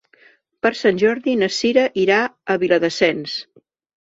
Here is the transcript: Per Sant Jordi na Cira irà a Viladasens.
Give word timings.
Per 0.65 0.71
Sant 0.79 1.01
Jordi 1.03 1.35
na 1.41 1.49
Cira 1.57 1.83
irà 2.05 2.17
a 2.23 2.57
Viladasens. 2.65 3.39